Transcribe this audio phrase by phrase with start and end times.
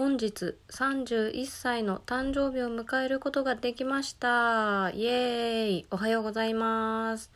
[0.00, 4.90] 本日31歳の誕生日を迎えることができました。
[4.94, 5.86] イエーイ。
[5.90, 7.30] おはようございます。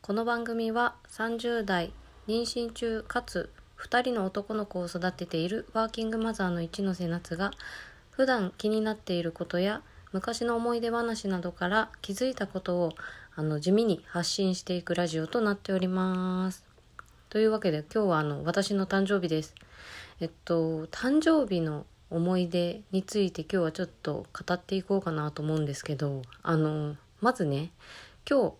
[0.00, 1.92] この番組は30代
[2.26, 7.52] 妊娠中かつ2人の男の子を育てているワーキングマザーの一ノ瀬夏が
[8.10, 9.80] 普段気になっていることや
[10.10, 12.92] 昔の思い出話などから気づいたことを
[13.36, 16.64] あの地味に発信していくラジオとなっております。
[17.28, 19.54] というわけで今日はあの私の誕生日です。
[20.18, 27.72] えっと誕生日の思い出について今日はちょっと語っていこうかなと思うんですけどあのまずね
[28.28, 28.54] 今日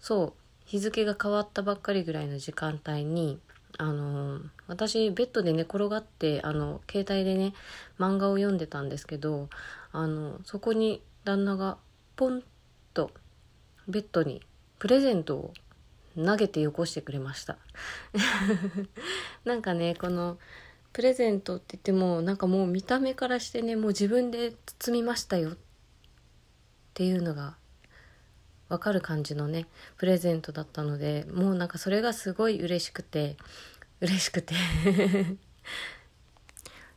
[0.00, 0.32] そう
[0.66, 3.38] 日付が変わったばっかりぐらいの時間帯に
[3.78, 7.54] あの私ベッドで寝転がってあの携帯でね
[7.98, 9.48] 漫画を読んでたんですけど
[9.92, 11.78] あのそこに旦那が
[12.16, 12.42] ポン
[12.92, 13.10] と
[13.88, 14.42] ベッドに
[14.78, 15.54] プレゼントを
[16.16, 17.56] 投げてよこしてくれました。
[19.44, 20.38] なんかねこの
[20.92, 25.52] プレゼントって言ってもなんかもう見た目からしてねもう自分で包みましたよ。
[25.52, 25.56] っ
[26.94, 27.56] ていうのが
[28.68, 33.36] わかる感じのねプレゼントだったのでもうなんかそれがすごい嬉しくて
[34.00, 34.54] 嬉しくて。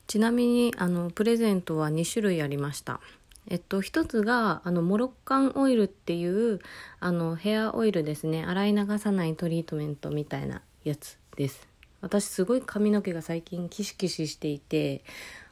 [0.05, 2.99] ちなみにあのプレゼントは2種類ありました。
[3.47, 6.59] えっと一つがあのモロッカンオイルっていう
[6.99, 8.43] あのヘアオイルですね。
[8.45, 11.72] 洗い流さないトリートメントみたいなやつです。
[12.03, 15.03] 私すごい髪の毛が最近キシキシしていて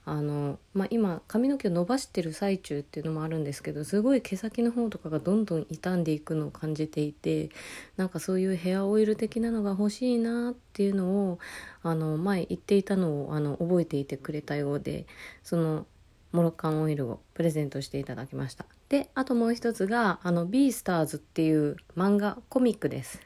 [0.03, 7.49] あの、まあ、今髪の毛を伸ばしてる最中っていうのもあるんですけどすごい毛先の方とかがどんどん傷んでいくのを感じていて
[7.95, 11.39] なんかそういうヘアオイル的なのが欲しいなっていうのを
[11.83, 15.05] あの前言っていたのをあの覚えていてくれたようで
[15.43, 15.85] その
[16.33, 18.65] モロッカンオイルをプレゼントしていただきました。
[18.89, 23.21] であともう一つがあの「ビースターズ」っていう漫画コミックです。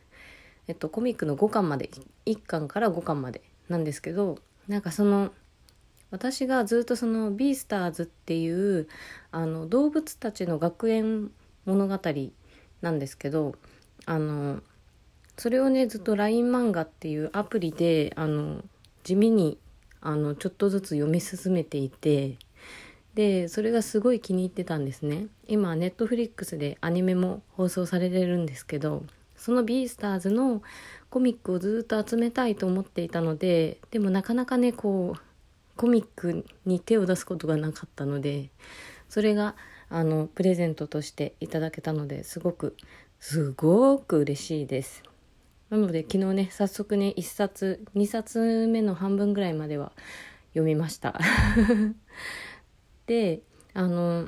[0.68, 1.90] えっと、コミックの5巻まで
[2.26, 5.32] 1巻から5巻までなんですけどなんかその
[6.12, 8.88] 私がずっとその「ビースターズ」っていう
[9.32, 11.32] あの動物たちの学園
[11.66, 12.00] 物語
[12.82, 13.56] なんですけど
[14.06, 14.62] あの
[15.38, 18.64] それをねずっと LINE 漫画っていうアプリであの
[19.04, 19.58] 地味に
[20.02, 22.38] あのちょっとずつ読み進めていて
[23.16, 25.28] でそれがすごい気に入ってたんですね。
[25.48, 29.04] 今ネットフリックスでアニメも放送されてるんですけど
[29.46, 30.64] そのビースターズの
[31.12, 35.22] コミックをずっと集めたいと思っていたのででもなかなかねこう
[35.78, 38.50] コミックに手を出すことがなかったので
[39.08, 39.56] それが
[39.88, 42.76] あのプレゼントとしていただけたのですごく
[43.20, 45.04] すごく嬉しいです。
[45.70, 49.92] なので昨日ね早速ね1冊2冊目の半分ぐらいまでは
[50.54, 51.20] 読みました。
[53.06, 53.42] で
[53.76, 54.28] あの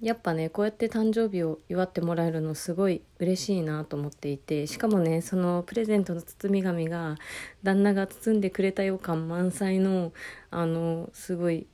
[0.00, 7.16] やっぱねこうやって誕生日を祝ってもらえるのすごい嬉しいなと思っていてしかもねそのプレゼントの包み紙が
[7.64, 10.12] 旦那が包んでくれた予感満載の
[10.50, 11.66] あのすごい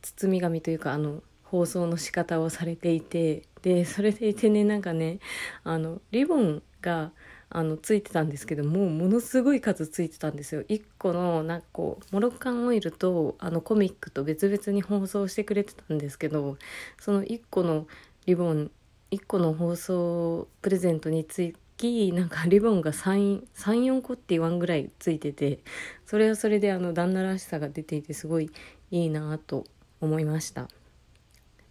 [0.00, 5.18] 包み紙というかあの放送の仕方をされていてでそれでいてねなんかね
[5.64, 7.10] あのリボンが
[7.48, 10.62] あのついてたんですけどもうものすごい数ついてたんですよ。
[10.62, 16.56] 1個のなんかこうモロッカンオイルとあのコミックと別々に放送してくれてたんですけど
[17.00, 17.86] その1個の
[18.26, 18.70] リボン
[19.12, 25.60] 1個の放送プレゼントにつきなんかリボンが34個って言わんぐらいついてて
[26.04, 28.50] それはそれであの旦那らしさが出ていてすごい
[28.90, 29.64] いいなと
[30.00, 30.68] 思いました。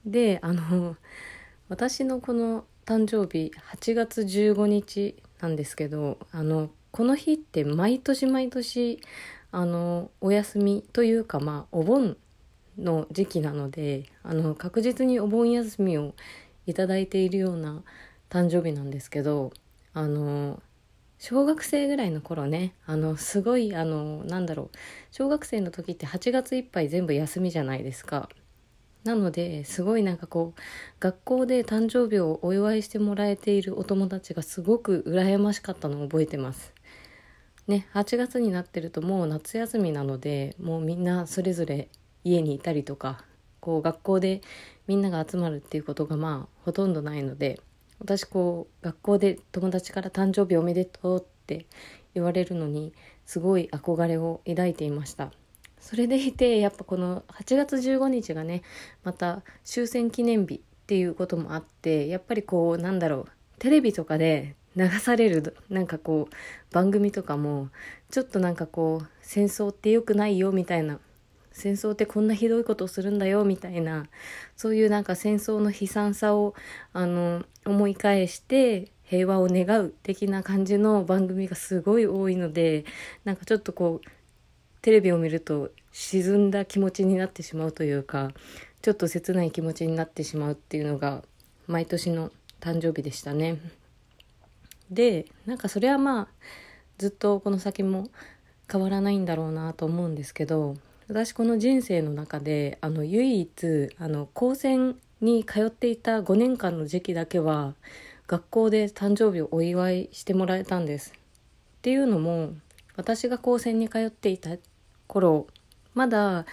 [0.05, 0.95] であの
[1.67, 5.15] 私のこの誕生日8月15日
[5.45, 8.99] なんですけどあのこの日って毎年毎年
[9.51, 12.17] あのお休みというかまあお盆
[12.79, 16.15] の時期なのであの確実にお盆休みを
[16.65, 17.83] いただいているような
[18.29, 19.53] 誕生日なんですけど
[19.93, 20.61] あの
[21.19, 24.69] 小学生ぐらいの頃ねあのすごいあのなんだろう
[25.11, 28.29] 小学生の時って8月いっぱい全部休みじゃないですか。
[29.05, 30.61] なのですごいなんかこう
[30.99, 36.73] 学校で誕生日をお祝いしてもらえているお友達がすごく羨ましかったのを覚えてます。
[37.67, 41.89] ね8月になってるともう夏休みなのでもうみんなそれぞれ
[42.23, 43.23] 家にいたりとか
[43.59, 44.41] こう学校で
[44.87, 47.61] みんなが集まるっていうことがまあほとんどないので
[47.99, 51.67] 私こう学校で友達から誕生日おめでとうって
[52.15, 52.91] 言われるのに
[53.27, 55.31] すごい憧れを抱いていました。
[55.85, 58.63] それでいてやっぱこの8月15日がね
[59.03, 67.69] また終戦記念日っていうこともあってやっぱりこうなんだろうテレビとかで流されるなんかこう番組とかも
[68.09, 70.99] ちょっとなんかこう戦争って良くないよみたいな
[71.51, 74.07] 戦争ってこんなひどいことをするんだよみたいな
[74.57, 76.55] そういうなんか戦争の悲惨さを
[76.93, 82.85] あの思い返して平和を願う的な感じの番組がすごい多いので
[83.23, 84.07] なんかちょっとこう
[84.85, 88.29] テレビを見ると沈んだ気持ちになってしまうというか
[88.83, 91.23] ちょっと切ない気持ちになってしまうっていうのが
[91.65, 93.57] 毎年の誕生日でしたね。
[94.91, 96.27] でなんかそれはまあ
[96.99, 98.09] ずっとこの先も
[98.71, 100.75] 変わらないんだろうなと思うんですけど
[101.07, 107.73] 私この人生の中であの唯一あの高専に通っていた5年間の時期だけは
[108.27, 111.11] 学校で誕生日をお祝いしてもらえたんです。
[111.11, 112.53] っていうのも
[112.95, 114.51] 私が高専に通っていた
[115.07, 115.47] 頃
[115.93, 116.45] まだ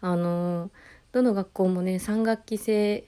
[0.00, 0.70] あの
[1.12, 3.04] どの学校もね3学期制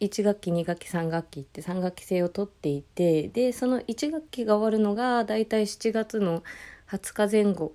[0.00, 6.42] 1学期2学期3学期って3学期制を取っていてでその1学期が終わるのがだいたい7月の
[6.90, 7.72] 20日前後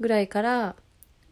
[0.00, 0.76] ぐらいから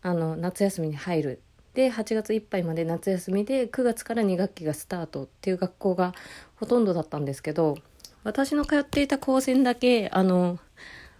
[0.02, 1.42] あの夏休みに入る。
[1.74, 6.14] で8月いっぱいまで夏休みで9月から2学期がスタートっていう学校が
[6.56, 7.78] ほとんどだったんですけど
[8.24, 10.58] 私の通っていた高専だけあの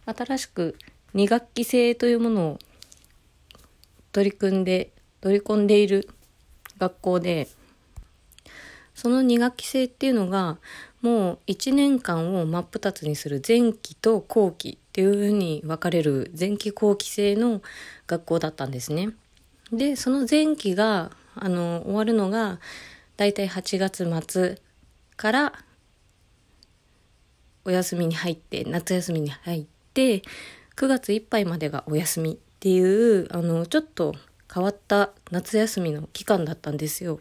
[0.04, 0.76] 新しく
[1.14, 2.58] 2学期制というものを
[4.12, 6.09] 取り組んで取り込んでいる
[6.79, 7.49] 学校で
[8.94, 10.59] その2学期制っていうのが
[11.00, 17.62] もう1年間を真っ二つにする前期と後期っていうふうに分かれる前期後期制の
[18.06, 19.11] 学校だったんですね。
[19.73, 22.61] でその前期があの終わるのが
[23.17, 24.59] だいたい8月末
[25.17, 25.53] から
[27.64, 30.23] お休みに入って夏休みに入って
[30.76, 34.14] 9月いっぱいまでがお休みっていうあのちょっと
[34.55, 37.19] 変わった夏休みの期間だったんですよ。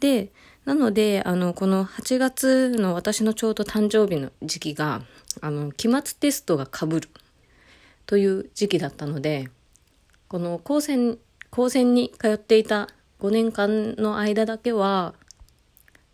[0.00, 0.32] で
[0.64, 5.02] なのであのこの8月の私のちょうど誕生日の時期が
[5.40, 7.10] あの期末テストがかぶる
[8.06, 9.50] という時期だったので
[10.26, 11.16] この高専
[11.50, 12.88] 高専に通っていた
[13.20, 15.14] 5年間の間だけは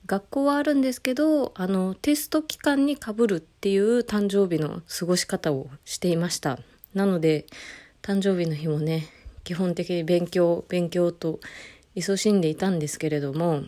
[0.05, 6.59] 学校はあるんですけどあのテスト期間にかぶるっていう誕生日の過ごし方をしていました
[6.93, 7.47] なので
[8.03, 9.09] 誕生日の日もね
[9.45, 11.41] 基本的に勉強勉強と
[11.95, 13.63] 勤しんでいたんですけれども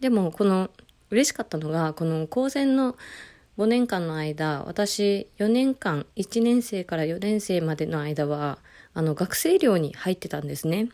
[0.00, 0.70] でもこの
[1.10, 2.96] 嬉しかったのがこの高専の
[3.58, 8.58] 5年間の間私4年間1年生から4年生までの間は
[8.94, 10.88] あの学生寮に入ってたんですね。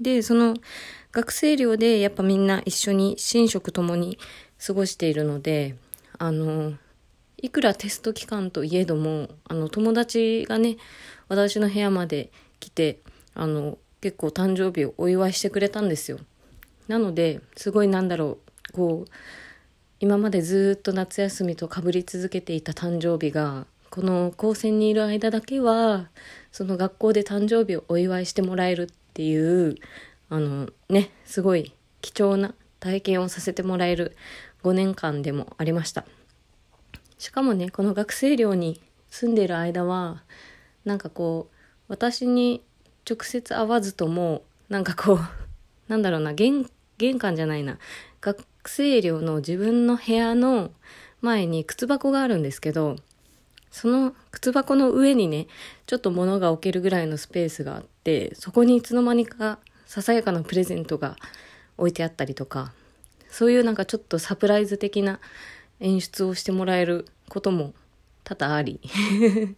[0.00, 0.54] でその
[1.10, 4.18] 学生寮でやっぱみんな一緒に寝食ともに
[4.64, 5.74] 過ごしているので
[6.18, 6.74] あの
[7.40, 10.76] いくらテスト期間といえどもあの友達がね
[11.28, 12.30] 私の部屋まで
[12.60, 12.98] 来て
[13.34, 16.18] あの結構誕生日をお祝いしてくれたんですよ。
[16.88, 18.38] なのですごいなんだろ
[18.70, 19.10] うこう
[20.00, 26.08] 今までずっと夏休みとかぶり続けていた誕生日がこの高専にいる間だけは
[26.52, 29.76] その学校で誕生日をお祝いしてもらえるっていう
[30.28, 34.16] あのねすごい貴重な体験をさせてもらえる
[34.62, 36.04] 5年間でもありました。
[37.18, 38.80] しかもねこの学生寮に
[39.10, 40.22] 住んでいる間は
[40.84, 41.54] なんかこう
[41.88, 42.62] 私に
[43.08, 45.18] 直接会わずともなんかこう
[45.90, 47.78] なんだろうな玄玄関じゃないな
[48.20, 50.70] 学生寮の自分の部屋の
[51.20, 52.96] 前に靴箱があるんですけど
[53.70, 55.46] その靴箱の上にね
[55.86, 61.16] ちょっと物が置けるぐらいのスペースがあってそこにいつの間にかささやかなプレゼントが
[61.76, 62.72] 置いてあったりとか
[63.30, 65.20] そういうなんかちょっとサプライズ的な
[65.80, 67.74] 演出をしてもらえることも
[68.24, 68.80] 多々あり。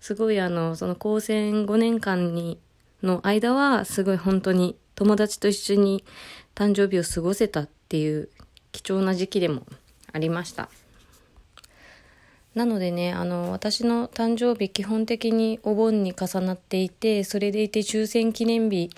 [0.00, 2.58] すごいあのその高専5年間に
[3.02, 6.04] の間はすごい本当に友達と一緒に
[6.54, 8.28] 誕生日を過ごせたっていう
[8.72, 9.66] 貴重な時期でも
[10.12, 10.68] ありました。
[12.54, 18.90] なのでねあの私の誕生日基本的にお盆に重なっていてそれでいて抽選記念日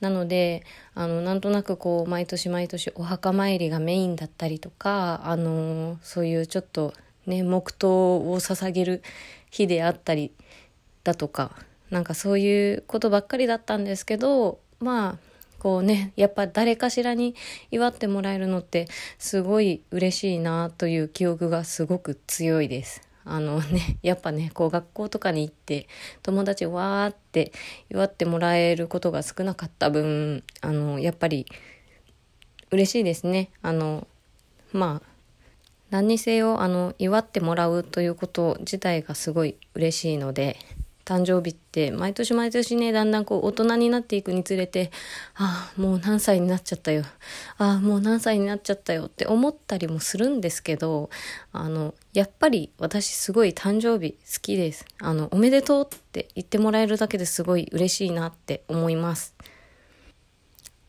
[0.00, 0.62] なので
[0.94, 6.92] あのなんとなくこう毎年毎年お墓参りがメインだったりとかあのそういうちょっと
[7.26, 9.02] ね黙祷を捧げる
[9.50, 10.32] 日であったり
[11.04, 11.52] だとか
[11.90, 15.26] なんかそういうことばっかりだったんですけどまあ
[15.58, 17.34] こうねやっぱ誰かしらに
[17.70, 18.88] 祝ってもらえるのって
[19.18, 23.02] すごい嬉しいなという記憶がすごく強いです。
[23.26, 25.88] あのね、 やっぱね、こう学校とかに行って
[26.22, 27.52] 友達わーって
[27.90, 31.46] 祝ってもらえることが少なかった分、あの、やっぱり
[32.70, 33.50] 嬉しいですね。
[33.62, 34.06] あの、
[34.72, 35.08] まあ、
[35.90, 40.56] 何にせよ、あの、祝ってもらうということ自体がすごい嬉しいので、
[41.06, 44.90] 誕生日って毎年毎年ねだんだんこう大人になっていくにつれて
[45.36, 47.04] ああもう何歳になっちゃったよ。
[47.58, 49.04] ああもう何歳になっちゃったよ。
[49.04, 51.08] って思ったりもするんですけど
[51.52, 54.84] あのやっぱり私すごい誕生日好きです。
[55.00, 59.36] あのおめでとうって言ってもらえるだけですごい嬉しいなって思います。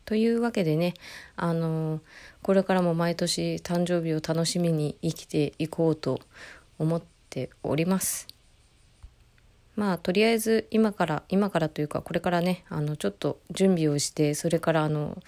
[0.04, 0.94] というわけでね
[1.36, 2.00] あの
[2.42, 6.18] これからも毎年誕生日を楽しみに生きていこうと
[6.78, 8.26] 思っております。
[9.78, 15.22] まあとりあえず今から今からというかこれからねあのちょっと準備をしてそれからあの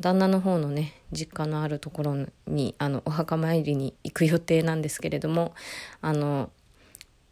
[0.00, 5.54] 旦那の方のね実家のあるところにあのお墓参りに行く予定なんですけれども
[6.00, 6.50] あの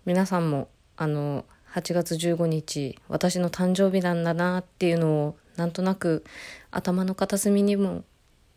[0.05, 6.23] 皆さんもあの8月15日私の誕生日なんだなっていうのをなんとなく
[6.71, 8.05] 頭の片隅にも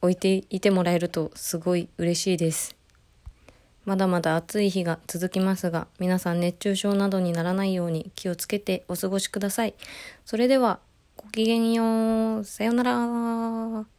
[0.02, 2.83] 置いていてもらえるとすごい嬉しいです。
[3.86, 9.74] まだまだ暑い日が続きますが、皆さん熱中症などにならないように気をつけてお過ごしください。
[10.26, 10.80] それでは、
[11.18, 12.44] ごきげんよう。
[12.46, 13.93] さようなら。